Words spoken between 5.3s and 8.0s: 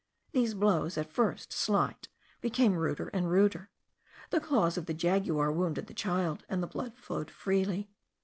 wounded the child, and the blood flowed freely.